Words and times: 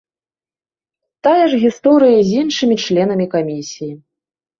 Тая 1.27 1.43
ж 1.51 1.59
гісторыя 1.63 2.15
і 2.21 2.23
з 2.29 2.39
іншымі 2.45 2.75
членамі 2.87 3.27
камісіі. 3.35 3.91